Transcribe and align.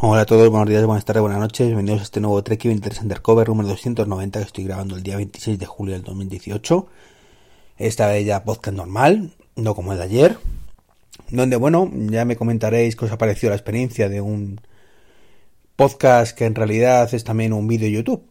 Hola 0.00 0.20
a 0.20 0.26
todos, 0.26 0.48
buenos 0.48 0.68
días, 0.68 0.86
buenas 0.86 1.04
tardes, 1.04 1.22
buenas 1.22 1.40
noches. 1.40 1.66
Bienvenidos 1.66 1.98
a 1.98 2.04
este 2.04 2.20
nuevo 2.20 2.40
Trek 2.44 2.62
23 2.62 3.02
Undercover 3.02 3.48
número 3.48 3.70
290 3.70 4.38
que 4.38 4.46
estoy 4.46 4.62
grabando 4.62 4.94
el 4.94 5.02
día 5.02 5.16
26 5.16 5.58
de 5.58 5.66
julio 5.66 5.94
del 5.94 6.04
2018. 6.04 6.86
Esta 7.78 8.06
vez 8.06 8.24
ya 8.24 8.44
podcast 8.44 8.76
normal, 8.76 9.32
no 9.56 9.74
como 9.74 9.90
el 9.90 9.98
de 9.98 10.04
ayer. 10.04 10.38
Donde, 11.30 11.56
bueno, 11.56 11.90
ya 11.92 12.24
me 12.24 12.36
comentaréis 12.36 12.94
qué 12.94 13.06
os 13.06 13.10
ha 13.10 13.18
parecido 13.18 13.50
la 13.50 13.56
experiencia 13.56 14.08
de 14.08 14.20
un 14.20 14.60
podcast 15.74 16.38
que 16.38 16.44
en 16.44 16.54
realidad 16.54 17.12
es 17.12 17.24
también 17.24 17.52
un 17.52 17.66
vídeo 17.66 17.88
YouTube. 17.88 18.22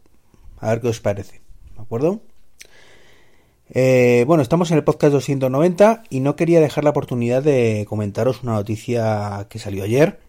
A 0.59 0.69
ver 0.69 0.79
qué 0.79 0.87
os 0.87 1.01
parece, 1.01 1.41
¿de 1.75 1.81
acuerdo? 1.81 2.21
Eh, 3.71 4.23
bueno, 4.25 4.41
estamos 4.41 4.71
en 4.71 4.77
el 4.77 4.85
podcast 4.85 5.11
290 5.11 6.03
y 6.09 6.21
no 6.21 6.37
quería 6.37 6.61
dejar 6.61 6.85
la 6.85 6.91
oportunidad 6.91 7.43
de 7.43 7.85
comentaros 7.89 8.41
una 8.41 8.53
noticia 8.53 9.47
que 9.49 9.59
salió 9.59 9.83
ayer 9.83 10.26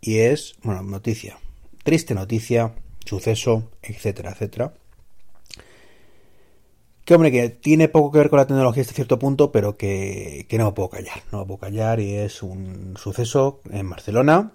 y 0.00 0.18
es, 0.18 0.56
bueno, 0.62 0.82
noticia, 0.82 1.38
triste 1.82 2.14
noticia, 2.14 2.74
suceso, 3.04 3.70
etcétera, 3.82 4.32
etcétera. 4.32 4.74
Que 7.04 7.14
hombre, 7.14 7.32
que 7.32 7.48
tiene 7.48 7.88
poco 7.88 8.12
que 8.12 8.18
ver 8.18 8.28
con 8.28 8.36
la 8.38 8.46
tecnología 8.46 8.82
hasta 8.82 8.92
cierto 8.92 9.18
punto, 9.18 9.50
pero 9.50 9.78
que, 9.78 10.44
que 10.48 10.58
no 10.58 10.66
me 10.66 10.72
puedo 10.72 10.90
callar, 10.90 11.22
no 11.32 11.38
me 11.38 11.46
puedo 11.46 11.58
callar 11.58 12.00
y 12.00 12.12
es 12.12 12.42
un 12.42 12.96
suceso 12.98 13.60
en 13.70 13.88
Barcelona. 13.88 14.52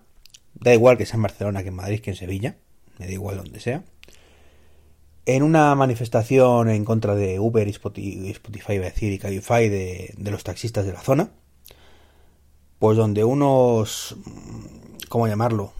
Da 0.53 0.71
igual 0.71 0.97
que 0.97 1.07
sea 1.07 1.15
en 1.15 1.23
Barcelona 1.23 1.63
que 1.63 1.69
en 1.69 1.75
Madrid 1.75 1.99
que 1.99 2.11
en 2.11 2.15
Sevilla, 2.15 2.57
me 2.99 3.07
da 3.07 3.11
igual 3.11 3.37
donde 3.37 3.59
sea. 3.59 3.83
En 5.25 5.41
una 5.41 5.73
manifestación 5.73 6.69
en 6.69 6.85
contra 6.85 7.15
de 7.15 7.39
Uber 7.39 7.67
y 7.67 7.71
Spotify, 7.71 8.29
Spotify 8.29 8.73
a 8.73 8.81
decir, 8.81 9.13
y 9.13 9.17
Cabify 9.17 9.69
de, 9.69 10.13
de 10.15 10.31
los 10.31 10.43
taxistas 10.43 10.85
de 10.85 10.93
la 10.93 11.01
zona, 11.01 11.31
pues 12.77 12.97
donde 12.97 13.23
unos 13.23 14.15
¿cómo 15.13 15.27
llamarlo? 15.27 15.71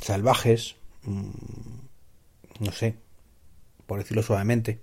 Salvajes, 0.00 0.76
mm, 1.02 1.28
no 2.60 2.72
sé, 2.72 2.96
por 3.86 3.98
decirlo 3.98 4.22
suavemente. 4.22 4.80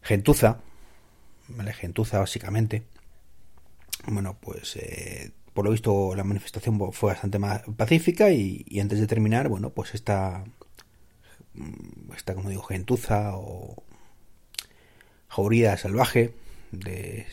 Gentuza, 0.00 0.60
¿vale? 1.48 1.72
Gentuza 1.72 2.20
básicamente. 2.20 2.84
Bueno, 4.06 4.38
pues 4.40 4.76
eh, 4.76 5.32
por 5.52 5.64
lo 5.64 5.72
visto 5.72 6.14
la 6.14 6.22
manifestación 6.22 6.92
fue 6.92 7.14
bastante 7.14 7.40
más 7.40 7.62
pacífica 7.76 8.30
y, 8.30 8.78
antes 8.80 9.00
de 9.00 9.08
terminar, 9.08 9.48
bueno, 9.48 9.70
pues 9.70 9.96
esta, 9.96 10.44
mm, 11.54 12.12
esta 12.16 12.36
como 12.36 12.50
digo, 12.50 12.62
gentuza 12.62 13.32
o 13.34 13.82
jauría 15.26 15.76
salvaje 15.76 16.32
de, 16.70 17.26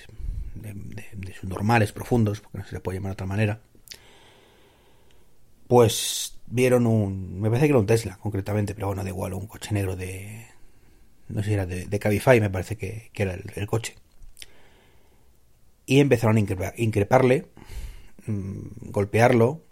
de, 0.55 0.73
de, 1.13 1.33
sus 1.35 1.47
normales 1.47 1.91
profundos, 1.91 2.41
porque 2.41 2.57
no 2.57 2.65
se 2.65 2.73
le 2.73 2.79
puede 2.79 2.97
llamar 2.97 3.11
de 3.11 3.13
otra 3.13 3.27
manera, 3.27 3.61
pues 5.67 6.39
vieron 6.47 6.87
un, 6.87 7.41
me 7.41 7.49
parece 7.49 7.67
que 7.67 7.71
era 7.71 7.79
un 7.79 7.85
Tesla 7.85 8.17
concretamente, 8.21 8.73
pero 8.73 8.87
bueno, 8.87 9.03
da 9.03 9.09
igual, 9.09 9.33
un 9.33 9.47
coche 9.47 9.73
negro 9.73 9.95
de, 9.95 10.47
no 11.29 11.41
sé 11.41 11.49
si 11.49 11.53
era 11.53 11.65
de, 11.65 11.85
de 11.85 11.99
Cabify, 11.99 12.39
me 12.39 12.49
parece 12.49 12.77
que, 12.77 13.11
era 13.15 13.33
el, 13.33 13.67
coche. 13.67 13.95
Y 15.85 15.99
empezaron 15.99 16.37
a 16.37 16.73
increparle, 16.77 17.47
mm, 18.25 18.91
golpearlo. 18.91 19.63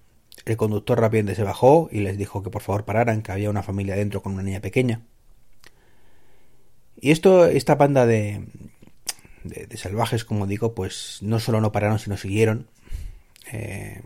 El 0.45 0.57
conductor 0.57 0.99
rápidamente 0.99 1.35
se 1.35 1.43
bajó 1.43 1.89
y 1.91 2.01
les 2.01 2.17
dijo 2.17 2.43
que 2.43 2.49
por 2.49 2.61
favor 2.61 2.85
pararan, 2.85 3.21
que 3.21 3.31
había 3.31 3.49
una 3.49 3.63
familia 3.63 3.95
dentro 3.95 4.21
con 4.21 4.33
una 4.33 4.43
niña 4.43 4.59
pequeña. 4.61 5.01
Y 6.97 7.11
esto, 7.11 7.45
esta 7.45 7.75
banda 7.75 8.05
de, 8.05 8.45
de, 9.43 9.77
salvajes, 9.77 10.25
como 10.25 10.47
digo, 10.47 10.73
pues 10.75 11.19
no 11.21 11.39
solo 11.39 11.61
no 11.61 11.71
pararon, 11.71 11.99
sino 11.99 12.17
siguieron. 12.17 12.67
Eh, 13.51 14.01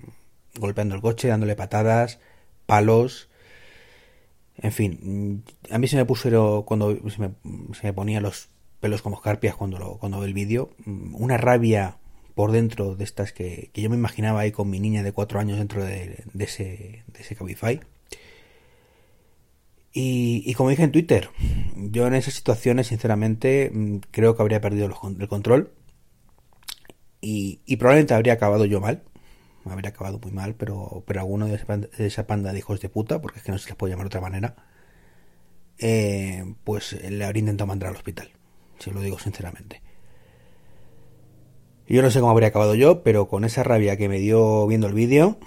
golpeando 0.55 0.95
el 0.95 1.01
coche, 1.01 1.27
dándole 1.27 1.55
patadas, 1.55 2.19
palos. 2.65 3.29
En 4.57 4.71
fin, 4.71 5.43
a 5.69 5.77
mí 5.77 5.87
se 5.87 5.95
me 5.95 6.05
pusieron 6.05 6.63
cuando 6.63 6.97
se 7.09 7.21
me, 7.83 7.93
ponía 7.93 8.21
los 8.21 8.49
pelos 8.79 9.01
como 9.01 9.17
escarpias 9.17 9.55
cuando 9.55 9.79
lo, 9.79 9.97
cuando 9.97 10.23
el 10.23 10.33
vídeo, 10.33 10.71
una 10.85 11.37
rabia 11.37 11.97
por 12.35 12.51
dentro 12.51 12.95
de 12.95 13.03
estas 13.03 13.33
que, 13.33 13.71
yo 13.73 13.89
me 13.89 13.95
imaginaba 13.95 14.41
ahí 14.41 14.51
con 14.51 14.69
mi 14.69 14.79
niña 14.79 15.03
de 15.03 15.11
cuatro 15.11 15.39
años 15.39 15.57
dentro 15.57 15.83
de, 15.83 16.23
ese, 16.37 17.03
de 17.07 17.19
ese 17.19 17.35
Cabify. 17.35 17.79
Y, 19.91 20.43
y, 20.45 20.53
como 20.53 20.69
dije 20.69 20.83
en 20.83 20.91
Twitter, 20.91 21.29
yo 21.75 22.05
en 22.05 22.13
esas 22.13 22.35
situaciones, 22.35 22.87
sinceramente, 22.87 23.71
mm, 23.73 23.97
creo 24.11 24.35
que 24.35 24.41
habría 24.41 24.61
perdido 24.61 24.85
el 24.85 25.27
control 25.27 25.73
y 27.21 27.75
probablemente 27.75 28.13
habría 28.13 28.33
acabado 28.33 28.65
yo 28.65 28.79
mal 28.79 29.03
habría 29.73 29.89
acabado 29.89 30.19
muy 30.19 30.31
mal, 30.31 30.55
pero, 30.55 31.03
pero 31.05 31.19
alguno 31.21 31.47
de 31.47 31.59
esa, 31.97 32.27
panda 32.27 32.53
de 32.53 32.59
hijos 32.59 32.79
de 32.81 32.89
puta, 32.89 33.21
porque 33.21 33.39
es 33.39 33.45
que 33.45 33.51
no 33.51 33.57
se 33.57 33.67
les 33.69 33.75
puede 33.75 33.91
llamar 33.91 34.05
de 34.05 34.07
otra 34.07 34.21
manera, 34.21 34.55
eh, 35.77 36.55
pues 36.63 36.93
le 37.03 37.23
habría 37.23 37.41
intentado 37.41 37.67
mandar 37.67 37.89
al 37.89 37.95
hospital, 37.95 38.31
si 38.79 38.91
lo 38.91 39.01
digo 39.01 39.19
sinceramente. 39.19 39.81
Yo 41.87 42.03
no 42.03 42.11
sé 42.11 42.19
cómo 42.19 42.31
habría 42.31 42.49
acabado 42.49 42.75
yo, 42.75 43.01
pero 43.01 43.27
con 43.27 43.45
esa 43.45 43.63
rabia 43.63 43.97
que 43.97 44.09
me 44.09 44.19
dio 44.19 44.67
viendo 44.67 44.85
el 44.85 44.93
vídeo, 44.93 45.39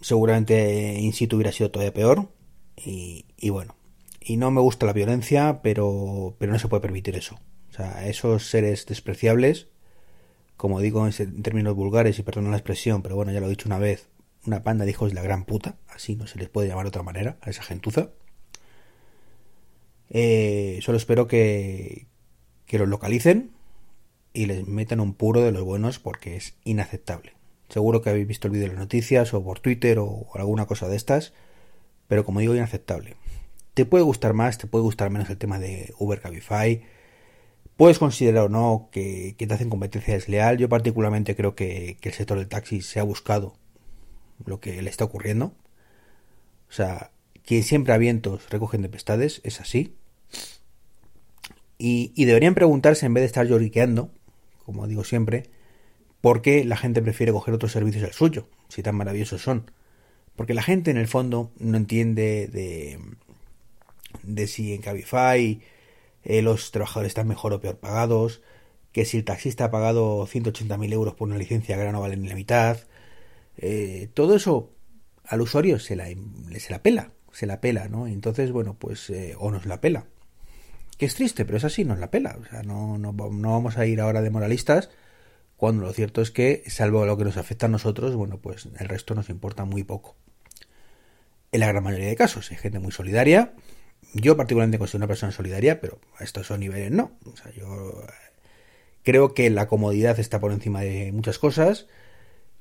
seguramente 0.00 0.94
in 1.00 1.12
situ 1.12 1.36
hubiera 1.36 1.50
sido 1.50 1.72
todavía 1.72 1.92
peor. 1.92 2.28
Y, 2.76 3.26
y, 3.36 3.50
bueno, 3.50 3.74
y 4.20 4.36
no 4.36 4.52
me 4.52 4.60
gusta 4.60 4.86
la 4.86 4.92
violencia, 4.92 5.60
pero, 5.62 6.36
pero 6.38 6.52
no 6.52 6.58
se 6.60 6.68
puede 6.68 6.80
permitir 6.80 7.16
eso. 7.16 7.40
O 7.70 7.72
sea, 7.72 8.06
esos 8.06 8.48
seres 8.48 8.86
despreciables 8.86 9.68
como 10.60 10.80
digo 10.80 11.08
en 11.08 11.42
términos 11.42 11.74
vulgares 11.74 12.18
y 12.18 12.22
perdón 12.22 12.50
la 12.50 12.58
expresión, 12.58 13.00
pero 13.00 13.16
bueno, 13.16 13.32
ya 13.32 13.40
lo 13.40 13.46
he 13.46 13.48
dicho 13.48 13.66
una 13.66 13.78
vez, 13.78 14.10
una 14.44 14.62
panda 14.62 14.84
de 14.84 14.90
hijos 14.90 15.08
de 15.08 15.14
la 15.14 15.22
gran 15.22 15.46
puta, 15.46 15.76
así 15.88 16.16
no 16.16 16.26
se 16.26 16.38
les 16.38 16.50
puede 16.50 16.68
llamar 16.68 16.84
de 16.84 16.88
otra 16.88 17.02
manera 17.02 17.38
a 17.40 17.48
esa 17.48 17.62
gentuza. 17.62 18.10
Eh, 20.10 20.78
solo 20.82 20.98
espero 20.98 21.26
que, 21.26 22.08
que 22.66 22.78
los 22.78 22.90
localicen 22.90 23.52
y 24.34 24.44
les 24.44 24.66
metan 24.66 25.00
un 25.00 25.14
puro 25.14 25.40
de 25.40 25.50
los 25.50 25.64
buenos 25.64 25.98
porque 25.98 26.36
es 26.36 26.58
inaceptable. 26.64 27.32
Seguro 27.70 28.02
que 28.02 28.10
habéis 28.10 28.26
visto 28.26 28.46
el 28.46 28.52
vídeo 28.52 28.66
de 28.66 28.74
las 28.74 28.80
noticias 28.80 29.32
o 29.32 29.42
por 29.42 29.60
Twitter 29.60 29.98
o 29.98 30.26
alguna 30.34 30.66
cosa 30.66 30.88
de 30.88 30.96
estas, 30.96 31.32
pero 32.06 32.26
como 32.26 32.40
digo, 32.40 32.54
inaceptable. 32.54 33.16
Te 33.72 33.86
puede 33.86 34.04
gustar 34.04 34.34
más, 34.34 34.58
te 34.58 34.66
puede 34.66 34.82
gustar 34.82 35.08
menos 35.08 35.30
el 35.30 35.38
tema 35.38 35.58
de 35.58 35.94
Uber 35.98 36.20
Cabify, 36.20 36.82
Puedes 37.80 37.98
considerar 37.98 38.44
o 38.44 38.48
no 38.50 38.90
que, 38.92 39.34
te 39.38 39.54
hacen 39.54 39.70
competencia 39.70 40.12
desleal. 40.12 40.58
Yo 40.58 40.68
particularmente 40.68 41.34
creo 41.34 41.54
que, 41.54 41.96
el 42.02 42.12
sector 42.12 42.36
del 42.36 42.46
taxi 42.46 42.82
se 42.82 43.00
ha 43.00 43.02
buscado 43.04 43.54
lo 44.44 44.60
que 44.60 44.82
le 44.82 44.90
está 44.90 45.04
ocurriendo. 45.04 45.54
O 46.68 46.72
sea, 46.74 47.10
quien 47.42 47.62
siempre 47.62 47.94
a 47.94 47.96
vientos 47.96 48.50
recogen 48.50 48.82
tempestades, 48.82 49.40
es 49.44 49.62
así. 49.62 49.94
Y, 51.78 52.12
deberían 52.26 52.54
preguntarse, 52.54 53.06
en 53.06 53.14
vez 53.14 53.22
de 53.22 53.28
estar 53.28 53.46
lloriqueando, 53.46 54.10
como 54.66 54.86
digo 54.86 55.02
siempre, 55.02 55.44
por 56.20 56.42
qué 56.42 56.66
la 56.66 56.76
gente 56.76 57.00
prefiere 57.00 57.32
coger 57.32 57.54
otros 57.54 57.72
servicios 57.72 58.04
al 58.04 58.12
suyo, 58.12 58.46
si 58.68 58.82
tan 58.82 58.94
maravillosos 58.94 59.40
son. 59.40 59.70
Porque 60.36 60.52
la 60.52 60.62
gente 60.62 60.90
en 60.90 60.98
el 60.98 61.08
fondo 61.08 61.50
no 61.58 61.78
entiende 61.78 62.46
de, 62.46 62.98
de 64.22 64.46
si 64.48 64.74
en 64.74 64.82
Cabify 64.82 65.62
eh, 66.24 66.42
los 66.42 66.70
trabajadores 66.70 67.10
están 67.10 67.28
mejor 67.28 67.52
o 67.52 67.60
peor 67.60 67.78
pagados, 67.78 68.42
que 68.92 69.04
si 69.04 69.18
el 69.18 69.24
taxista 69.24 69.66
ha 69.66 69.70
pagado 69.70 70.26
180.000 70.26 70.92
euros 70.92 71.14
por 71.14 71.28
una 71.28 71.38
licencia 71.38 71.74
que 71.74 71.80
ahora 71.80 71.92
no 71.92 72.00
vale 72.00 72.16
ni 72.16 72.28
la 72.28 72.34
mitad. 72.34 72.78
Eh, 73.56 74.08
todo 74.14 74.34
eso 74.36 74.72
al 75.24 75.40
usuario 75.40 75.78
se 75.78 75.96
la, 75.96 76.06
se 76.06 76.72
la 76.72 76.82
pela, 76.82 77.12
se 77.32 77.46
la 77.46 77.60
pela, 77.60 77.88
¿no? 77.88 78.06
Entonces, 78.06 78.50
bueno, 78.52 78.74
pues, 78.78 79.10
eh, 79.10 79.34
o 79.38 79.50
nos 79.50 79.66
la 79.66 79.80
pela. 79.80 80.06
Que 80.98 81.06
es 81.06 81.14
triste, 81.14 81.44
pero 81.44 81.58
es 81.58 81.64
así, 81.64 81.84
nos 81.84 81.98
la 81.98 82.10
pela. 82.10 82.36
O 82.40 82.44
sea, 82.44 82.62
no, 82.62 82.98
no, 82.98 83.12
no 83.12 83.50
vamos 83.52 83.78
a 83.78 83.86
ir 83.86 84.00
ahora 84.00 84.22
de 84.22 84.30
moralistas, 84.30 84.90
cuando 85.60 85.82
lo 85.82 85.92
cierto 85.92 86.22
es 86.22 86.30
que, 86.30 86.62
salvo 86.68 87.04
lo 87.04 87.18
que 87.18 87.24
nos 87.24 87.36
afecta 87.36 87.66
a 87.66 87.68
nosotros, 87.68 88.16
bueno, 88.16 88.38
pues 88.38 88.66
el 88.78 88.88
resto 88.88 89.14
nos 89.14 89.28
importa 89.28 89.66
muy 89.66 89.84
poco. 89.84 90.16
En 91.52 91.60
la 91.60 91.66
gran 91.66 91.84
mayoría 91.84 92.08
de 92.08 92.16
casos, 92.16 92.50
hay 92.50 92.56
gente 92.56 92.78
muy 92.78 92.92
solidaria, 92.92 93.52
yo 94.12 94.36
particularmente 94.36 94.78
considero 94.78 95.04
una 95.04 95.08
persona 95.08 95.32
solidaria, 95.32 95.80
pero 95.80 95.98
a 96.18 96.24
estos 96.24 96.50
niveles 96.58 96.90
no. 96.90 97.12
O 97.24 97.36
sea, 97.36 97.52
yo 97.52 98.04
creo 99.02 99.34
que 99.34 99.50
la 99.50 99.68
comodidad 99.68 100.18
está 100.18 100.40
por 100.40 100.52
encima 100.52 100.80
de 100.80 101.12
muchas 101.12 101.38
cosas 101.38 101.86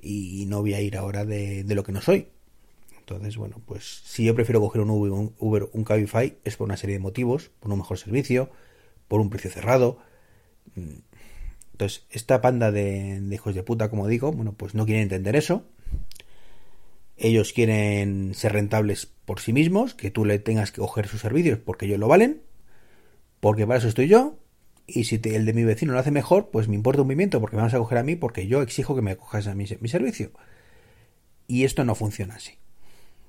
y 0.01 0.45
no 0.47 0.61
voy 0.61 0.73
a 0.73 0.81
ir 0.81 0.97
ahora 0.97 1.25
de, 1.25 1.63
lo 1.67 1.83
que 1.83 1.91
no 1.91 2.01
soy. 2.01 2.27
Entonces, 2.99 3.37
bueno, 3.37 3.61
pues 3.65 4.01
si 4.05 4.25
yo 4.25 4.35
prefiero 4.35 4.61
coger 4.61 4.81
un 4.81 4.91
Uber, 4.91 5.11
un, 5.11 5.35
Uber, 5.39 5.69
un 5.73 5.83
Cabify 5.83 6.37
es 6.43 6.57
por 6.57 6.65
una 6.65 6.77
serie 6.77 6.97
de 6.97 6.99
motivos, 6.99 7.51
por 7.59 7.71
un 7.71 7.79
mejor 7.79 7.97
servicio, 7.97 8.51
por 9.07 9.19
un 9.19 9.29
precio 9.29 9.49
cerrado. 9.49 9.97
Entonces, 11.71 12.05
esta 12.11 12.41
panda 12.41 12.71
de, 12.71 13.19
de 13.19 13.35
hijos 13.35 13.55
de 13.55 13.63
puta, 13.63 13.89
como 13.89 14.07
digo, 14.07 14.31
bueno, 14.31 14.53
pues 14.53 14.75
no 14.75 14.85
quieren 14.85 15.03
entender 15.03 15.35
eso 15.35 15.65
ellos 17.19 17.53
quieren 17.53 18.33
ser 18.33 18.53
rentables 18.53 19.05
por 19.25 19.39
sí 19.39 19.53
mismos, 19.53 19.93
que 19.93 20.11
tú 20.11 20.25
le 20.25 20.39
tengas 20.39 20.71
que 20.71 20.81
coger 20.81 21.07
sus 21.07 21.21
servicios 21.21 21.59
porque 21.59 21.85
ellos 21.85 21.99
lo 21.99 22.07
valen, 22.07 22.41
porque 23.39 23.65
para 23.67 23.79
eso 23.79 23.87
estoy 23.87 24.07
yo, 24.07 24.37
y 24.87 25.03
si 25.03 25.19
el 25.23 25.45
de 25.45 25.53
mi 25.53 25.63
vecino 25.63 25.93
lo 25.93 25.99
hace 25.99 26.11
mejor, 26.11 26.49
pues 26.49 26.67
me 26.67 26.75
importa 26.75 27.01
un 27.01 27.07
movimiento 27.07 27.39
porque 27.39 27.55
me 27.55 27.61
vas 27.61 27.73
a 27.73 27.77
coger 27.77 27.99
a 27.99 28.03
mí 28.03 28.15
porque 28.15 28.47
yo 28.47 28.61
exijo 28.61 28.95
que 28.95 29.01
me 29.01 29.15
cojas 29.15 29.47
a 29.47 29.55
mi, 29.55 29.65
mi 29.79 29.89
servicio. 29.89 30.31
y 31.47 31.63
esto 31.63 31.83
no 31.83 31.95
funciona 31.95 32.35
así. 32.35 32.57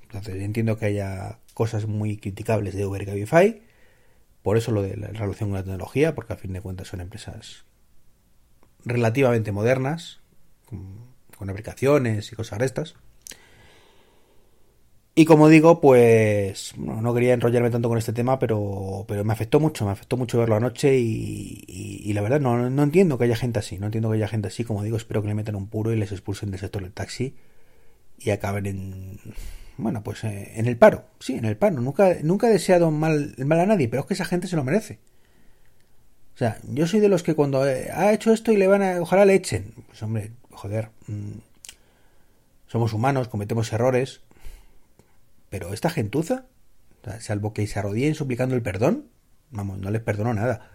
Entonces 0.02 0.43
entiendo 0.43 0.76
que 0.76 0.86
haya 0.86 1.38
cosas 1.54 1.86
muy 1.86 2.16
criticables 2.16 2.75
de 2.75 2.86
Uber 2.86 3.02
y 3.02 3.06
Cabify, 3.06 3.62
por 4.43 4.56
eso 4.56 4.72
lo 4.72 4.82
de 4.82 4.96
la 4.96 5.08
relación 5.08 5.50
con 5.50 5.58
la 5.58 5.62
tecnología, 5.62 6.14
porque 6.14 6.32
a 6.32 6.36
fin 6.36 6.52
de 6.52 6.60
cuentas 6.60 6.88
son 6.88 7.00
empresas 7.00 7.64
relativamente 8.84 9.52
modernas, 9.52 10.20
con, 10.66 11.10
aplicaciones 11.48 12.32
y 12.32 12.36
cosas 12.36 12.58
de 12.58 12.66
estas. 12.66 12.94
Y 15.14 15.24
como 15.24 15.48
digo, 15.48 15.80
pues 15.80 16.72
no, 16.78 17.12
quería 17.12 17.34
enrollarme 17.34 17.70
tanto 17.70 17.88
con 17.88 17.98
este 17.98 18.12
tema, 18.12 18.38
pero, 18.38 19.04
pero 19.08 19.24
me 19.24 19.32
afectó 19.32 19.58
mucho, 19.58 19.84
me 19.84 19.90
afectó 19.90 20.16
mucho 20.16 20.38
verlo 20.38 20.54
anoche 20.56 20.98
y, 20.98 21.64
y, 21.66 22.12
la 22.12 22.22
verdad 22.22 22.40
no, 22.40 22.70
no, 22.70 22.82
entiendo 22.82 23.18
que 23.18 23.24
haya 23.24 23.36
gente 23.36 23.58
así, 23.58 23.78
no 23.78 23.86
entiendo 23.86 24.08
que 24.10 24.16
haya 24.16 24.28
gente 24.28 24.48
así, 24.48 24.62
como 24.64 24.84
digo, 24.84 24.96
espero 24.96 25.20
que 25.20 25.28
le 25.28 25.34
metan 25.34 25.56
un 25.56 25.66
puro 25.66 25.92
y 25.92 25.96
les 25.96 26.12
expulsen 26.12 26.50
del 26.52 26.60
sector 26.60 26.82
del 26.82 26.92
taxi 26.92 27.34
y 28.18 28.30
acaben 28.30 28.66
en, 28.66 29.18
bueno, 29.76 30.02
pues 30.02 30.22
eh, 30.24 30.52
en 30.54 30.66
el 30.66 30.76
paro, 30.76 31.04
sí, 31.18 31.34
en 31.34 31.44
el 31.44 31.56
paro, 31.56 31.80
nunca, 31.80 32.16
nunca 32.22 32.48
he 32.48 32.52
deseado 32.52 32.90
mal, 32.90 33.34
mal 33.38 33.60
a 33.60 33.66
nadie, 33.66 33.88
pero 33.88 34.02
es 34.02 34.06
que 34.06 34.14
esa 34.14 34.24
gente 34.24 34.46
se 34.46 34.56
lo 34.56 34.64
merece. 34.64 35.00
O 36.34 36.38
sea, 36.38 36.58
yo 36.68 36.86
soy 36.86 37.00
de 37.00 37.08
los 37.08 37.22
que 37.22 37.34
cuando 37.34 37.68
eh, 37.68 37.90
ha 37.92 38.12
hecho 38.12 38.32
esto 38.32 38.52
y 38.52 38.56
le 38.56 38.66
van 38.66 38.82
a, 38.82 39.00
ojalá 39.02 39.24
le 39.24 39.34
echen, 39.34 39.74
pues 39.88 40.02
hombre, 40.02 40.32
joder, 40.52 40.90
mm, 41.08 41.38
somos 42.66 42.92
humanos, 42.92 43.28
cometemos 43.28 43.72
errores, 43.72 44.20
pero 45.50 45.75
esta 45.75 45.91
gentuza, 45.91 46.47
salvo 47.19 47.52
que 47.52 47.67
se 47.67 47.79
arrodillen 47.79 48.14
suplicando 48.14 48.55
el 48.55 48.62
perdón, 48.62 49.06
vamos, 49.50 49.79
no 49.79 49.91
les 49.91 50.00
perdono 50.00 50.32
nada. 50.32 50.70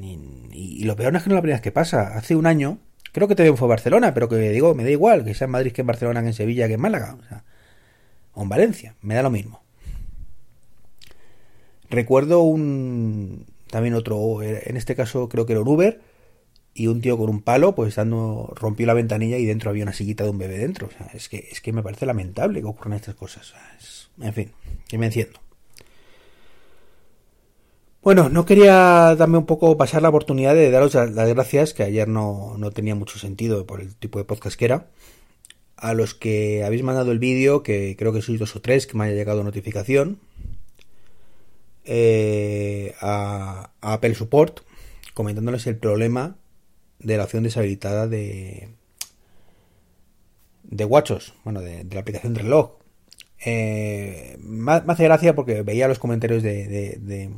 y 0.00 0.84
lo 0.84 0.96
peor 0.96 1.12
no 1.12 1.18
es 1.18 1.24
que 1.24 1.30
no 1.30 1.34
es 1.34 1.38
la 1.38 1.42
primera 1.42 1.56
vez 1.56 1.62
que 1.62 1.72
pasa. 1.72 2.16
Hace 2.16 2.34
un 2.34 2.46
año, 2.46 2.78
creo 3.12 3.28
que 3.28 3.36
también 3.36 3.56
fue 3.56 3.68
Barcelona, 3.68 4.14
pero 4.14 4.28
que 4.28 4.36
digo, 4.36 4.74
me 4.74 4.82
da 4.82 4.90
igual 4.90 5.24
que 5.24 5.34
sea 5.34 5.44
en 5.44 5.52
Madrid, 5.52 5.72
que 5.72 5.82
en 5.82 5.86
Barcelona, 5.86 6.22
que 6.22 6.28
en 6.28 6.34
Sevilla, 6.34 6.66
que 6.68 6.74
en 6.74 6.80
Málaga. 6.80 7.16
O, 8.32 8.42
en 8.42 8.48
Valencia, 8.48 8.96
me 9.02 9.14
da 9.14 9.22
lo 9.22 9.30
mismo. 9.30 9.62
Recuerdo 11.90 12.42
un 12.42 13.46
también 13.70 13.94
otro, 13.94 14.42
en 14.42 14.76
este 14.76 14.96
caso 14.96 15.28
creo 15.28 15.46
que 15.46 15.52
era 15.52 15.62
un 15.62 15.68
Uber, 15.68 16.00
y 16.80 16.86
un 16.86 17.02
tío 17.02 17.18
con 17.18 17.28
un 17.28 17.42
palo, 17.42 17.74
pues 17.74 17.90
estando, 17.90 18.54
rompió 18.56 18.86
la 18.86 18.94
ventanilla 18.94 19.36
y 19.36 19.44
dentro 19.44 19.68
había 19.68 19.82
una 19.82 19.92
sillita 19.92 20.24
de 20.24 20.30
un 20.30 20.38
bebé 20.38 20.56
dentro. 20.56 20.86
O 20.86 20.90
sea, 20.90 21.10
es 21.12 21.28
que, 21.28 21.46
es 21.52 21.60
que 21.60 21.74
me 21.74 21.82
parece 21.82 22.06
lamentable 22.06 22.62
que 22.62 22.66
ocurran 22.66 22.94
estas 22.94 23.16
cosas. 23.16 23.52
en 24.18 24.32
fin, 24.32 24.52
que 24.88 24.96
me 24.96 25.04
enciendo. 25.04 25.38
Bueno, 28.02 28.30
no 28.30 28.46
quería 28.46 29.14
darme 29.14 29.36
un 29.36 29.44
poco 29.44 29.76
pasar 29.76 30.00
la 30.00 30.08
oportunidad 30.08 30.54
de 30.54 30.70
daros 30.70 30.94
las 30.94 31.28
gracias, 31.28 31.74
que 31.74 31.82
ayer 31.82 32.08
no, 32.08 32.54
no 32.56 32.70
tenía 32.70 32.94
mucho 32.94 33.18
sentido 33.18 33.66
por 33.66 33.82
el 33.82 33.94
tipo 33.94 34.18
de 34.18 34.24
podcast 34.24 34.56
que 34.56 34.64
era. 34.64 34.86
A 35.76 35.92
los 35.92 36.14
que 36.14 36.64
habéis 36.64 36.82
mandado 36.82 37.12
el 37.12 37.18
vídeo, 37.18 37.62
que 37.62 37.94
creo 37.98 38.14
que 38.14 38.22
sois 38.22 38.40
dos 38.40 38.56
o 38.56 38.62
tres, 38.62 38.86
que 38.86 38.96
me 38.96 39.04
haya 39.04 39.14
llegado 39.14 39.44
notificación. 39.44 40.18
Eh, 41.84 42.94
a, 43.02 43.72
a 43.82 43.92
Apple 43.92 44.14
Support, 44.14 44.60
comentándoles 45.12 45.66
el 45.66 45.76
problema 45.76 46.39
de 47.00 47.16
la 47.16 47.24
opción 47.24 47.42
deshabilitada 47.42 48.06
de 48.06 48.68
de 50.70 50.84
Watchos, 50.84 51.34
bueno, 51.44 51.60
de, 51.60 51.84
la 51.90 52.00
aplicación 52.00 52.34
de 52.34 52.42
reloj. 52.42 52.78
Eh, 53.44 54.36
me, 54.40 54.72
hace 54.72 55.04
gracia 55.04 55.34
porque 55.34 55.62
veía 55.62 55.88
los 55.88 55.98
comentarios 55.98 56.42
de, 56.42 56.66
de, 56.68 57.30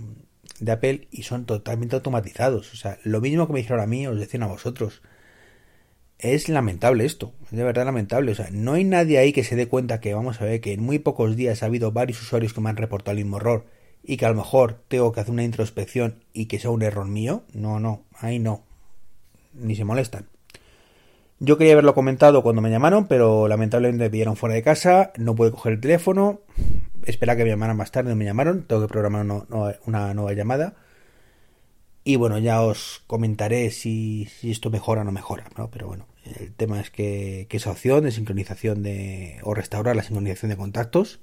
de, 0.61 0.73
Apple 0.73 1.09
y 1.11 1.23
son 1.23 1.47
totalmente 1.47 1.97
automatizados. 1.97 2.73
O 2.73 2.77
sea, 2.77 2.99
lo 3.05 3.21
mismo 3.21 3.47
que 3.47 3.55
me 3.55 3.61
dijeron 3.61 3.81
a 3.81 3.87
mí, 3.87 4.07
os 4.07 4.19
decían 4.19 4.43
a 4.43 4.49
vosotros. 4.49 5.03
Es 6.19 6.49
lamentable 6.49 7.05
esto, 7.05 7.33
es 7.45 7.51
de 7.51 7.65
verdad 7.65 7.85
lamentable. 7.85 8.31
O 8.31 8.35
sea, 8.35 8.49
no 8.53 8.75
hay 8.75 8.85
nadie 8.85 9.19
ahí 9.19 9.33
que 9.33 9.43
se 9.43 9.57
dé 9.57 9.67
cuenta 9.67 10.01
que 10.01 10.15
vamos 10.15 10.41
a 10.41 10.45
ver 10.45 10.61
que 10.61 10.73
en 10.73 10.83
muy 10.83 11.01
pocos 11.01 11.35
días 11.35 11.63
ha 11.63 11.67
habido 11.67 11.91
varios 11.91 12.23
usuarios 12.23 12.53
que 12.53 12.61
me 12.61 12.71
han 12.71 12.77
reportado 12.77 13.17
el 13.17 13.25
mismo 13.25 13.39
error 13.39 13.67
y 14.05 14.19
que 14.19 14.27
a 14.27 14.29
lo 14.29 14.37
mejor 14.37 14.83
tengo 14.87 15.11
que 15.13 15.21
hacer 15.21 15.33
una 15.33 15.43
introspección 15.43 16.25
y 16.33 16.47
que 16.47 16.61
sea 16.61 16.71
un 16.71 16.83
error 16.83 17.07
mío. 17.09 17.45
No, 17.53 17.81
no, 17.81 18.05
ahí 18.21 18.39
no 18.39 18.65
ni 19.55 19.77
se 19.77 19.85
molestan. 19.85 20.27
Yo 21.45 21.59
quería 21.59 21.73
haberlo 21.73 21.95
comentado 21.95 22.43
cuando 22.43 22.63
me 22.63 22.71
llamaron, 22.71 23.09
pero 23.09 23.49
lamentablemente 23.49 24.05
me 24.05 24.11
pidieron 24.11 24.37
fuera 24.37 24.55
de 24.55 24.63
casa, 24.63 25.13
no 25.17 25.35
pude 25.35 25.51
coger 25.51 25.73
el 25.73 25.81
teléfono, 25.81 26.41
esperar 27.05 27.37
que 27.37 27.43
me 27.43 27.51
llamaran 27.51 27.77
más 27.77 27.91
tarde, 27.91 28.15
me 28.15 28.25
llamaron, 28.25 28.63
tengo 28.63 28.83
que 28.83 28.89
programar 28.89 29.27
una 29.85 30.15
nueva 30.15 30.33
llamada. 30.35 30.77
Y 32.05 32.17
bueno, 32.17 32.39
ya 32.39 32.63
os 32.63 33.03
comentaré 33.07 33.71
si, 33.71 34.29
esto 34.43 34.71
mejora 34.71 35.03
o 35.03 35.05
no 35.05 35.13
mejora, 35.13 35.47
¿no? 35.57 35.71
Pero 35.71 35.87
bueno, 35.87 36.07
el 36.25 36.53
tema 36.53 36.81
es 36.81 36.91
que, 36.91 37.47
esa 37.51 37.71
opción 37.71 38.05
de 38.05 38.13
sincronización 38.13 38.83
de. 38.83 39.39
o 39.43 39.55
restaurar 39.55 39.95
la 39.95 40.03
sincronización 40.03 40.51
de 40.51 40.57
contactos 40.57 41.21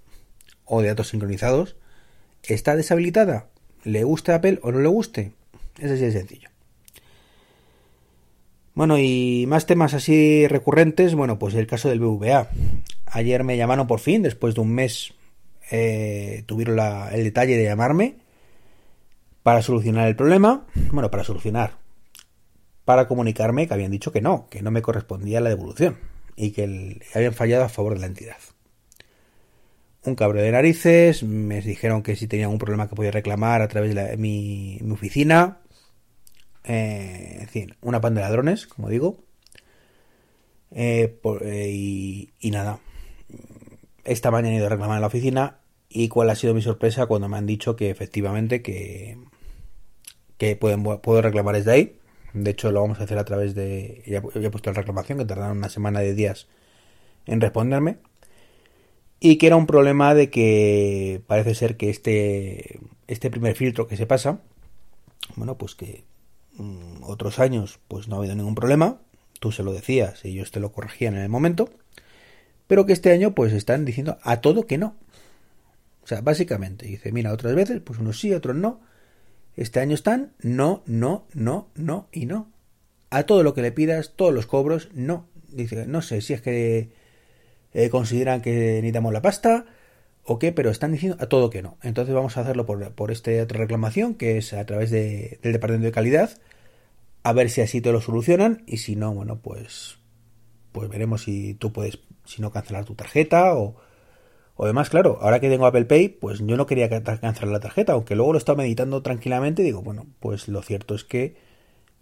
o 0.66 0.82
de 0.82 0.90
datos 0.90 1.10
sincronizados 1.10 1.76
está 2.44 2.76
deshabilitada. 2.76 3.48
¿Le 3.84 4.04
guste 4.04 4.34
Apple 4.34 4.60
o 4.64 4.72
no 4.72 4.80
le 4.80 4.88
guste? 4.88 5.32
Es 5.80 5.92
así 5.92 6.02
de 6.02 6.12
sencillo. 6.12 6.50
Bueno, 8.74 8.98
y 8.98 9.46
más 9.48 9.66
temas 9.66 9.94
así 9.94 10.48
recurrentes, 10.48 11.16
bueno, 11.16 11.40
pues 11.40 11.54
el 11.56 11.68
caso 11.68 11.90
del 11.90 12.00
BVA. 12.00 12.50
Ayer 13.06 13.44
me 13.44 13.58
llamaron 13.58 13.88
por 13.88 14.00
fin, 14.00 14.22
después 14.22 14.56
de 14.56 14.62
un 14.62 14.74
mes 14.74 15.14
eh, 15.72 16.44
tuvieron 16.46 16.80
el 17.12 17.24
detalle 17.24 17.58
de 17.58 17.64
llamarme 17.64 18.16
para 19.44 19.62
solucionar 19.62 20.08
el 20.08 20.16
problema, 20.16 20.66
bueno, 20.92 21.10
para 21.10 21.24
solucionar, 21.24 21.78
para 22.86 23.08
comunicarme 23.08 23.68
que 23.68 23.74
habían 23.74 23.92
dicho 23.92 24.12
que 24.12 24.22
no, 24.22 24.48
que 24.50 24.62
no 24.62 24.72
me 24.72 24.82
correspondía 24.82 25.42
la 25.42 25.50
devolución 25.50 25.98
y 26.36 26.52
que 26.52 27.00
habían 27.14 27.34
fallado 27.34 27.64
a 27.64 27.70
favor 27.70 27.96
de 27.96 28.02
la 28.02 28.08
entidad. 28.08 28.38
Un 30.06 30.16
cabreo 30.16 30.44
de 30.44 30.52
narices, 30.52 31.24
me 31.24 31.62
dijeron 31.62 32.04
que 32.04 32.16
si 32.16 32.28
tenía 32.28 32.46
algún 32.46 32.60
problema 32.60 32.88
que 32.88 32.96
podía 32.96 33.12
reclamar 33.12 33.62
a 33.62 33.68
través 33.68 33.94
de 33.94 34.16
mi 34.18 34.80
oficina, 34.92 35.60
eh, 36.64 37.38
en 37.42 37.48
fin, 37.48 37.76
una 37.82 38.02
pan 38.02 38.16
de 38.16 38.22
ladrones, 38.22 38.68
como 38.68 38.90
digo. 38.90 39.24
Eh, 40.72 41.20
eh, 41.42 42.30
y, 42.40 42.52
nada, 42.52 42.80
esta 44.04 44.32
mañana 44.32 44.56
he 44.56 44.58
ido 44.58 44.68
a 44.68 44.70
reclamar 44.70 44.98
en 44.98 45.02
la 45.02 45.08
oficina 45.08 45.60
y 45.90 46.10
cuál 46.10 46.30
ha 46.30 46.36
sido 46.36 46.54
mi 46.54 46.62
sorpresa 46.62 47.08
cuando 47.08 47.28
me 47.28 47.38
han 47.38 47.48
dicho 47.48 47.76
que 47.76 47.90
efectivamente 47.90 48.62
que, 48.62 49.18
que 50.38 50.56
pueden, 50.56 50.84
puedo 50.84 51.22
reclamar 51.22 51.56
desde 51.56 51.72
ahí. 51.72 51.96
De 52.34 52.52
hecho, 52.52 52.72
lo 52.72 52.82
vamos 52.82 53.00
a 53.00 53.04
hacer 53.06 53.18
a 53.18 53.26
través 53.26 53.56
de... 53.56 54.04
Ya, 54.06 54.20
he 54.20 54.50
puesto 54.52 54.70
la 54.70 54.76
reclamación, 54.76 55.18
que 55.18 55.26
tardaron 55.26 55.58
una 55.58 55.70
semana 55.70 56.00
de 56.02 56.14
días 56.14 56.48
en 57.26 57.42
responderme. 57.42 57.98
Y 59.20 59.38
que 59.38 59.48
era 59.48 59.56
un 59.56 59.66
problema 59.66 60.14
de 60.14 60.30
que 60.30 61.22
parece 61.28 61.56
ser 61.56 61.76
que 61.76 61.90
este, 61.90 62.80
este 63.08 63.32
primer 63.32 63.56
filtro 63.56 63.88
que 63.88 63.98
se 63.98 64.06
pasa, 64.06 64.42
bueno, 65.36 65.58
pues 65.58 65.76
que 65.76 66.06
otros 67.02 67.40
años 67.40 67.80
pues 67.88 68.08
no 68.08 68.16
ha 68.16 68.20
habido 68.20 68.36
ningún 68.36 68.56
problema, 68.56 69.00
tú 69.40 69.52
se 69.52 69.64
lo 69.64 69.74
decías 69.74 70.24
y 70.26 70.30
ellos 70.30 70.52
te 70.52 70.60
lo 70.60 70.72
corregían 70.72 71.16
en 71.16 71.22
el 71.22 71.30
momento, 71.30 71.70
pero 72.68 72.86
que 72.86 72.94
este 72.94 73.12
año 73.12 73.34
pues 73.34 73.54
están 73.54 73.86
diciendo 73.86 74.18
a 74.24 74.42
todo 74.42 74.68
que 74.68 74.78
no. 74.78 74.96
O 76.04 76.08
sea, 76.08 76.22
básicamente 76.22 76.86
dice, 76.86 77.12
mira, 77.12 77.34
otras 77.34 77.56
veces 77.56 77.82
pues 77.82 78.00
unos 78.00 78.20
sí, 78.20 78.34
otros 78.34 78.56
no. 78.56 78.82
Este 79.56 79.80
año 79.80 79.96
están 79.96 80.34
no, 80.42 80.84
no, 80.86 81.26
no, 81.34 81.70
no 81.76 82.08
y 82.12 82.26
no. 82.26 82.52
A 83.10 83.24
todo 83.24 83.44
lo 83.44 83.54
que 83.54 83.62
le 83.62 83.72
pidas, 83.72 84.14
todos 84.16 84.34
los 84.34 84.46
cobros, 84.46 84.90
no. 84.94 85.28
Dice, 85.52 85.88
no 85.88 86.02
sé 86.02 86.22
si 86.22 86.34
es 86.34 86.42
que 86.42 86.92
eh, 87.74 87.90
consideran 87.90 88.42
que 88.42 88.52
necesitamos 88.52 89.14
la 89.14 89.22
pasta 89.22 89.66
o 90.24 90.38
qué, 90.38 90.52
pero 90.52 90.70
están 90.70 90.92
diciendo 90.92 91.18
a 91.20 91.28
todo 91.28 91.50
que 91.50 91.62
no. 91.62 91.78
Entonces 91.82 92.14
vamos 92.14 92.38
a 92.38 92.42
hacerlo 92.42 92.66
por, 92.66 92.92
por 92.92 93.12
esta 93.12 93.32
otra 93.42 93.60
reclamación, 93.60 94.16
que 94.16 94.38
es 94.38 94.54
a 94.54 94.66
través 94.66 94.92
de, 94.92 95.40
del 95.42 95.54
Departamento 95.54 95.86
de 95.86 95.92
Calidad, 95.92 96.38
a 97.24 97.34
ver 97.34 97.50
si 97.50 97.62
así 97.62 97.82
te 97.82 97.92
lo 97.92 98.02
solucionan 98.02 98.64
y 98.68 98.78
si 98.78 98.96
no, 98.96 99.14
bueno, 99.14 99.40
pues 99.42 100.00
pues 100.72 100.90
veremos 100.90 101.24
si 101.24 101.56
tú 101.56 101.74
puedes, 101.74 102.00
si 102.26 102.42
no 102.42 102.52
cancelar 102.52 102.86
tu 102.86 102.96
tarjeta 102.96 103.56
o, 103.56 103.76
o 104.56 104.66
demás, 104.68 104.90
claro, 104.90 105.18
ahora 105.22 105.40
que 105.40 105.50
tengo 105.50 105.66
Apple 105.66 105.86
Pay, 105.86 106.10
pues 106.10 106.40
yo 106.40 106.58
no 106.58 106.66
quería 106.66 106.90
cancelar 106.90 107.52
la 107.52 107.60
tarjeta, 107.60 107.94
aunque 107.94 108.16
luego 108.16 108.34
lo 108.34 108.38
estaba 108.38 108.58
meditando 108.58 109.02
tranquilamente, 109.02 109.64
digo, 109.64 109.82
bueno, 109.82 110.06
pues 110.20 110.48
lo 110.48 110.62
cierto 110.62 110.96
es 110.96 111.04
que 111.04 111.36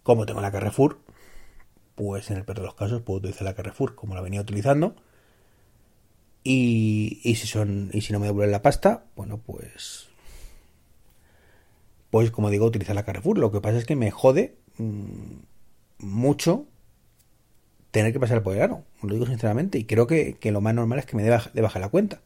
como 0.04 0.26
tengo 0.26 0.42
la 0.42 0.52
Carrefour, 0.52 1.00
pues 1.96 2.30
en 2.30 2.38
el 2.38 2.46
peor 2.46 2.60
de 2.60 2.66
los 2.66 2.76
casos 2.76 3.02
puedo 3.02 3.20
utilizar 3.20 3.44
la 3.44 3.56
Carrefour 3.56 3.96
como 3.96 4.16
la 4.16 4.22
venía 4.22 4.42
utilizando 4.42 4.96
y, 6.44 7.20
y, 7.24 7.36
si 7.36 7.48
son 7.48 7.90
y 7.94 8.02
si 8.02 8.14
no 8.14 8.20
me 8.20 8.28
devuelven 8.28 8.52
la 8.52 8.62
pasta, 8.62 9.06
bueno, 9.16 9.40
pues 9.40 10.08
pues 12.10 12.32
como 12.32 12.50
digo, 12.50 12.66
utilizar 12.66 12.96
la 12.96 13.04
Carrefour. 13.04 13.38
Lo 13.38 13.52
que 13.52 13.60
pasa 13.60 13.78
es 13.78 13.86
que 13.86 13.96
me 13.96 14.12
jode 14.12 14.56
mucho 16.00 16.66
tener 17.92 18.14
que 18.14 18.20
pasar 18.20 18.44
por 18.44 18.56
el 18.56 18.62
ano, 18.62 18.84
lo 19.02 19.14
digo 19.14 19.26
sinceramente, 19.26 19.78
y 19.80 19.86
creo 19.86 20.08
que, 20.08 20.36
que 20.36 20.52
lo 20.52 20.62
más 20.62 20.74
normal 20.76 21.00
es 21.00 21.06
que 21.06 21.16
me 21.16 21.24
dé 21.24 21.38
de 21.54 21.62
baja 21.62 21.80
la 21.80 21.90
cuenta. 21.90 22.22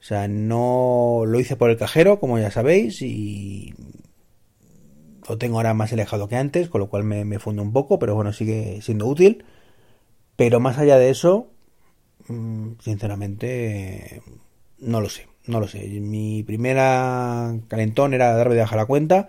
O 0.00 0.02
sea, 0.02 0.28
no 0.28 1.22
lo 1.26 1.38
hice 1.40 1.56
por 1.56 1.70
el 1.70 1.76
cajero, 1.76 2.20
como 2.20 2.38
ya 2.38 2.50
sabéis, 2.50 3.02
y 3.02 3.74
lo 5.28 5.38
tengo 5.38 5.58
ahora 5.58 5.74
más 5.74 5.92
alejado 5.92 6.28
que 6.28 6.36
antes, 6.36 6.68
con 6.68 6.80
lo 6.80 6.88
cual 6.88 7.04
me, 7.04 7.24
me 7.24 7.38
funde 7.38 7.62
un 7.62 7.72
poco, 7.72 7.98
pero 7.98 8.14
bueno, 8.14 8.32
sigue 8.32 8.80
siendo 8.82 9.06
útil. 9.06 9.44
Pero 10.36 10.60
más 10.60 10.78
allá 10.78 10.96
de 10.98 11.10
eso, 11.10 11.50
mm, 12.28 12.72
sinceramente, 12.80 14.22
no 14.78 15.00
lo 15.00 15.08
sé, 15.10 15.28
no 15.46 15.60
lo 15.60 15.68
sé. 15.68 15.86
Mi 16.00 16.42
primera 16.42 17.54
calentón 17.68 18.14
era 18.14 18.32
darme 18.34 18.54
de 18.54 18.62
baja 18.62 18.76
la 18.76 18.86
cuenta, 18.86 19.28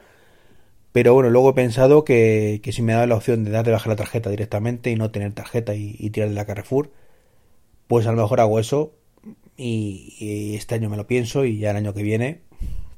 pero 0.91 1.13
bueno, 1.13 1.29
luego 1.29 1.51
he 1.51 1.53
pensado 1.53 2.03
que, 2.03 2.61
si 2.71 2.81
me 2.81 2.93
da 2.93 3.07
la 3.07 3.15
opción 3.15 3.43
de 3.43 3.51
dar 3.51 3.65
de 3.65 3.71
baja 3.71 3.89
la 3.89 3.95
tarjeta 3.95 4.29
directamente 4.29 4.91
y 4.91 4.95
no 4.95 5.11
tener 5.11 5.31
tarjeta 5.33 5.73
y, 5.73 6.09
tirar 6.09 6.29
de 6.29 6.35
la 6.35 6.45
Carrefour, 6.45 6.91
pues 7.87 8.07
a 8.07 8.11
lo 8.11 8.21
mejor 8.21 8.41
hago 8.41 8.59
eso 8.59 8.93
y, 9.55 10.55
este 10.55 10.75
año 10.75 10.89
me 10.89 10.97
lo 10.97 11.07
pienso 11.07 11.45
y 11.45 11.59
ya 11.59 11.71
el 11.71 11.77
año 11.77 11.93
que 11.93 12.03
viene, 12.03 12.41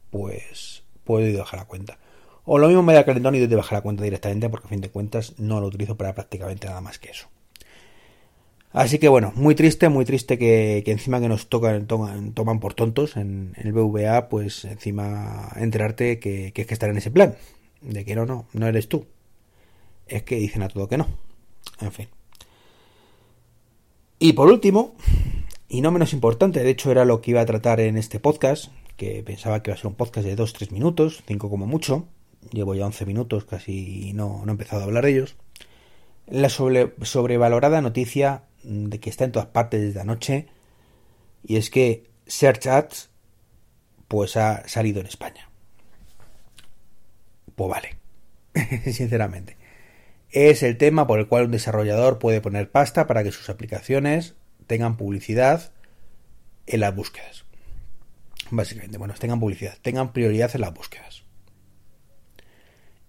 pues 0.10 0.84
puedo 1.04 1.26
ir 1.26 1.34
de 1.34 1.40
bajar 1.40 1.60
la 1.60 1.66
cuenta. 1.66 2.00
O 2.46 2.58
lo 2.58 2.68
mismo 2.68 2.84
me 2.84 2.94
da 2.94 3.06
calentón 3.06 3.36
y 3.36 3.40
doy 3.40 3.48
de 3.48 3.56
bajar 3.56 3.78
la 3.78 3.82
cuenta 3.82 4.04
directamente 4.04 4.50
porque 4.50 4.68
a 4.68 4.70
fin 4.70 4.82
de 4.82 4.90
cuentas 4.90 5.36
no 5.38 5.62
lo 5.62 5.68
utilizo 5.68 5.96
para 5.96 6.14
prácticamente 6.14 6.68
nada 6.68 6.82
más 6.82 7.00
que 7.00 7.12
eso. 7.12 7.28
Así 8.72 8.98
que 8.98 9.08
bueno, 9.08 9.32
muy 9.36 9.54
triste, 9.54 9.88
muy 9.88 10.04
triste 10.04 10.40
que, 10.40 10.84
encima 10.88 11.22
que 11.22 11.30
nos 11.30 11.48
tocan, 11.48 11.86
toman, 11.86 12.60
por 12.60 12.74
tontos 12.74 13.18
en, 13.18 13.54
el 13.58 13.72
BVA, 13.72 14.30
pues 14.30 14.66
encima 14.66 15.52
enterarte 15.58 16.20
que, 16.20 16.52
que 16.54 16.64
es 16.64 16.68
que 16.68 16.74
estar 16.74 16.90
en 16.90 16.98
ese 16.98 17.12
plan. 17.12 17.36
De 17.84 18.06
que 18.06 18.16
no, 18.16 18.26
no, 18.26 18.48
no 18.54 18.68
eres 18.68 18.88
tú. 18.88 19.06
Es 20.08 20.24
que 20.24 20.36
dicen 20.36 20.62
a 20.64 20.68
todo 20.68 20.88
que 20.88 20.98
no. 20.98 21.08
En 21.80 21.92
fin. 21.92 22.08
Y 24.20 24.34
por 24.34 24.50
último, 24.50 24.96
y 25.68 25.82
no 25.82 25.92
menos 25.92 26.14
importante, 26.14 26.64
de 26.64 26.70
hecho 26.70 26.92
era 26.92 27.04
lo 27.04 27.22
que 27.22 27.32
iba 27.32 27.42
a 27.42 27.46
tratar 27.46 27.80
en 27.80 27.98
este 27.98 28.20
podcast, 28.20 28.72
que 28.96 29.24
pensaba 29.24 29.62
que 29.62 29.72
iba 29.72 29.76
a 29.76 29.78
ser 29.78 29.88
un 29.88 29.96
podcast 29.96 30.26
de 30.26 30.38
2-3 30.38 30.72
minutos, 30.72 31.24
5 31.28 31.50
como 31.50 31.66
mucho. 31.66 32.06
Llevo 32.52 32.76
ya 32.76 32.86
11 32.86 33.06
minutos, 33.06 33.46
casi 33.46 34.14
no, 34.14 34.44
no 34.46 34.52
he 34.52 34.52
empezado 34.52 34.82
a 34.82 34.86
hablar 34.86 35.06
de 35.06 35.12
ellos. 35.12 35.36
La 36.28 36.50
sobrevalorada 36.50 37.82
noticia 37.82 38.44
de 38.64 39.00
que 39.00 39.10
está 39.10 39.26
en 39.26 39.32
todas 39.32 39.48
partes 39.50 39.82
desde 39.82 40.00
anoche 40.00 40.48
y 41.46 41.58
es 41.58 41.70
que 41.70 42.10
Search 42.28 42.68
Ads 42.68 43.10
pues 44.08 44.38
ha 44.38 44.68
salido 44.68 45.02
en 45.02 45.08
España. 45.08 45.50
Pues 47.56 47.70
vale, 47.70 47.98
sinceramente. 48.92 49.58
Es 50.30 50.64
el 50.64 50.78
tema 50.78 51.06
por 51.06 51.20
el 51.20 51.28
cual 51.28 51.46
un 51.46 51.52
desarrollador 51.52 52.18
puede 52.18 52.42
poner 52.42 52.72
pasta 52.72 53.06
para 53.06 53.24
que 53.24 53.32
sus 53.32 53.50
aplicaciones 53.50 54.36
tengan 54.66 54.98
publicidad 54.98 55.72
en 56.66 56.80
las 56.80 56.96
búsquedas. 56.96 57.46
Básicamente, 58.50 58.98
bueno, 58.98 59.14
tengan 59.20 59.40
publicidad, 59.40 59.78
tengan 59.82 60.14
prioridad 60.14 60.52
en 60.56 60.62
las 60.62 60.74
búsquedas. 60.74 61.24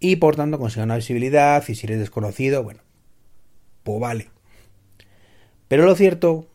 Y 0.01 0.17
por 0.17 0.37
tanto 0.37 0.59
consigan 0.59 0.89
una 0.89 0.97
visibilidad 0.97 1.65
y 1.67 1.75
si 1.75 1.87
eres 1.87 1.99
desconocido, 1.99 2.63
bueno, 2.63 2.83
pues 3.83 4.01
vale. 4.01 4.29
Pero 5.69 5.87
lo 5.87 5.95
cierto 5.95 6.47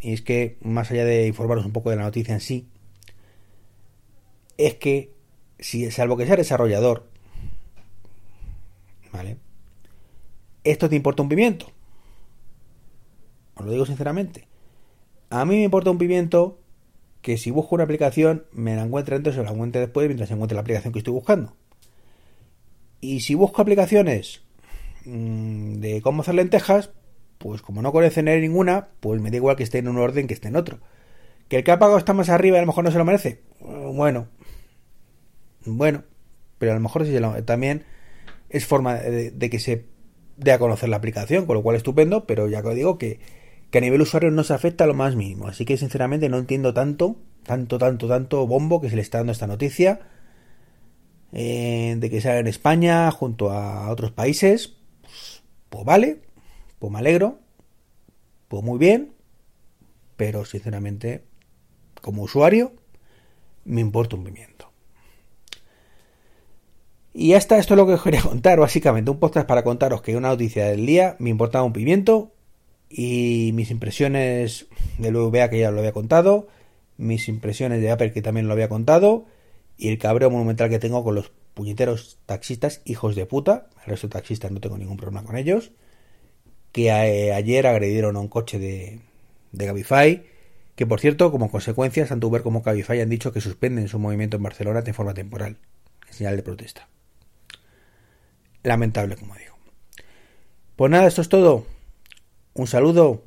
es 0.00 0.22
que, 0.22 0.58
más 0.60 0.90
allá 0.90 1.04
de 1.04 1.26
informaros 1.26 1.64
un 1.64 1.72
poco 1.72 1.90
de 1.90 1.96
la 1.96 2.02
noticia 2.02 2.34
en 2.34 2.40
sí, 2.40 2.68
es 4.58 4.74
que, 4.74 5.14
si, 5.58 5.90
salvo 5.90 6.16
que 6.16 6.26
sea 6.26 6.36
desarrollador, 6.36 7.08
¿vale? 9.18 9.36
Esto 10.62 10.88
te 10.88 10.94
importa 10.94 11.22
un 11.22 11.28
pimiento. 11.28 11.66
Os 13.56 13.66
lo 13.66 13.72
digo 13.72 13.84
sinceramente. 13.84 14.46
A 15.30 15.44
mí 15.44 15.56
me 15.56 15.64
importa 15.64 15.90
un 15.90 15.98
pimiento 15.98 16.60
que 17.20 17.36
si 17.36 17.50
busco 17.50 17.74
una 17.74 17.82
aplicación 17.84 18.44
me 18.52 18.76
la 18.76 18.84
encuentre 18.84 19.16
antes 19.16 19.36
o 19.36 19.42
la 19.42 19.50
encuentre 19.50 19.80
después 19.80 20.06
mientras 20.06 20.30
encuentre 20.30 20.54
la 20.54 20.60
aplicación 20.60 20.92
que 20.92 21.00
estoy 21.00 21.12
buscando. 21.12 21.56
Y 23.00 23.20
si 23.20 23.34
busco 23.34 23.60
aplicaciones 23.60 24.42
mm, 25.04 25.80
de 25.80 26.00
cómo 26.00 26.22
hacer 26.22 26.36
lentejas, 26.36 26.90
pues 27.38 27.60
como 27.60 27.82
no 27.82 27.90
conocen 27.90 28.26
ninguna, 28.26 28.88
pues 29.00 29.20
me 29.20 29.30
da 29.30 29.36
igual 29.36 29.56
que 29.56 29.64
esté 29.64 29.78
en 29.78 29.88
un 29.88 29.98
orden 29.98 30.28
que 30.28 30.34
esté 30.34 30.46
en 30.46 30.56
otro. 30.56 30.78
Que 31.48 31.56
el 31.56 31.64
que 31.64 31.72
ha 31.72 31.78
pagado 31.80 31.98
está 31.98 32.12
más 32.12 32.28
arriba 32.28 32.56
y 32.56 32.58
a 32.58 32.62
lo 32.62 32.68
mejor 32.68 32.84
no 32.84 32.92
se 32.92 32.98
lo 32.98 33.04
merece. 33.04 33.42
Bueno. 33.60 34.28
Bueno. 35.64 36.04
Pero 36.58 36.72
a 36.72 36.74
lo 36.76 36.80
mejor 36.80 37.04
sí 37.04 37.12
se 37.12 37.20
lo, 37.20 37.42
también 37.44 37.84
es 38.50 38.66
forma 38.66 38.94
de, 38.96 39.50
que 39.50 39.58
se 39.58 39.86
dé 40.36 40.52
a 40.52 40.58
conocer 40.58 40.88
la 40.88 40.96
aplicación, 40.96 41.46
con 41.46 41.56
lo 41.56 41.62
cual 41.62 41.76
estupendo, 41.76 42.26
pero 42.26 42.48
ya 42.48 42.62
que 42.62 42.74
digo 42.74 42.98
que, 42.98 43.20
que 43.70 43.78
a 43.78 43.80
nivel 43.80 44.00
usuario 44.00 44.30
no 44.30 44.44
se 44.44 44.54
afecta 44.54 44.86
lo 44.86 44.94
más 44.94 45.16
mínimo. 45.16 45.48
Así 45.48 45.64
que 45.64 45.76
sinceramente 45.76 46.28
no 46.28 46.38
entiendo 46.38 46.74
tanto, 46.74 47.16
tanto, 47.44 47.78
tanto, 47.78 48.08
tanto 48.08 48.46
bombo 48.46 48.80
que 48.80 48.90
se 48.90 48.96
le 48.96 49.02
está 49.02 49.18
dando 49.18 49.32
esta 49.32 49.46
noticia. 49.46 50.00
Eh, 51.32 51.96
de 51.98 52.08
que 52.10 52.22
sea 52.22 52.38
en 52.38 52.46
España 52.46 53.10
junto 53.10 53.50
a 53.50 53.90
otros 53.90 54.12
países. 54.12 54.76
Pues, 55.02 55.42
pues 55.68 55.84
vale, 55.84 56.22
pues 56.78 56.92
me 56.92 56.98
alegro, 56.98 57.40
pues 58.48 58.62
muy 58.62 58.78
bien, 58.78 59.12
pero 60.16 60.44
sinceramente, 60.44 61.24
como 62.00 62.22
usuario, 62.22 62.72
me 63.64 63.80
importa 63.80 64.16
un 64.16 64.24
pimiento. 64.24 64.67
Y 67.20 67.34
hasta 67.34 67.58
esto 67.58 67.74
es 67.74 67.78
lo 67.78 67.84
que 67.84 67.94
os 67.94 68.02
quería 68.04 68.22
contar, 68.22 68.60
básicamente, 68.60 69.10
un 69.10 69.18
podcast 69.18 69.44
para 69.44 69.64
contaros 69.64 70.02
que 70.02 70.16
una 70.16 70.28
noticia 70.28 70.66
del 70.66 70.86
día 70.86 71.16
me 71.18 71.30
importaba 71.30 71.64
un 71.64 71.72
pimiento 71.72 72.30
y 72.88 73.50
mis 73.54 73.72
impresiones 73.72 74.68
del 74.98 75.16
VBA 75.16 75.50
que 75.50 75.58
ya 75.58 75.72
lo 75.72 75.80
había 75.80 75.90
contado, 75.90 76.46
mis 76.96 77.26
impresiones 77.26 77.80
de 77.80 77.90
Apple 77.90 78.12
que 78.12 78.22
también 78.22 78.46
lo 78.46 78.52
había 78.52 78.68
contado 78.68 79.26
y 79.76 79.88
el 79.88 79.98
cabreo 79.98 80.30
monumental 80.30 80.70
que 80.70 80.78
tengo 80.78 81.02
con 81.02 81.16
los 81.16 81.32
puñeteros 81.54 82.20
taxistas, 82.24 82.82
hijos 82.84 83.16
de 83.16 83.26
puta, 83.26 83.66
el 83.84 83.90
resto 83.90 84.06
de 84.06 84.12
taxistas 84.12 84.52
no 84.52 84.60
tengo 84.60 84.78
ningún 84.78 84.96
problema 84.96 85.24
con 85.24 85.36
ellos 85.36 85.72
que 86.70 86.86
eh, 86.86 87.32
ayer 87.32 87.66
agredieron 87.66 88.14
a 88.14 88.20
un 88.20 88.28
coche 88.28 88.60
de, 88.60 89.00
de 89.50 89.66
Cabify, 89.66 90.24
que 90.76 90.86
por 90.86 91.00
cierto, 91.00 91.32
como 91.32 91.50
consecuencia, 91.50 92.06
tanto 92.06 92.28
Uber 92.28 92.42
como 92.42 92.62
Cabify 92.62 93.00
han 93.00 93.10
dicho 93.10 93.32
que 93.32 93.40
suspenden 93.40 93.88
su 93.88 93.98
movimiento 93.98 94.36
en 94.36 94.44
Barcelona 94.44 94.82
de 94.82 94.92
forma 94.92 95.14
temporal, 95.14 95.56
en 96.06 96.14
señal 96.14 96.36
de 96.36 96.44
protesta. 96.44 96.88
Lamentable, 98.68 99.16
como 99.16 99.34
digo. 99.34 99.56
Pues 100.76 100.90
nada, 100.90 101.06
esto 101.06 101.22
es 101.22 101.30
todo. 101.30 101.66
Un 102.52 102.66
saludo 102.66 103.24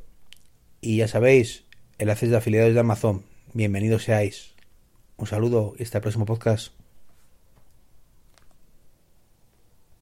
y 0.82 0.98
ya 0.98 1.08
sabéis, 1.08 1.66
enlaces 1.98 2.30
de 2.30 2.38
afiliados 2.38 2.76
de 2.76 2.80
Amazon. 2.80 3.26
Bienvenidos 3.54 4.04
seáis. 4.04 4.54
Un 5.18 5.26
saludo 5.26 5.74
y 5.80 5.82
hasta 5.82 5.98
el 5.98 6.04
próximo 6.04 6.26
podcast. 6.26 6.74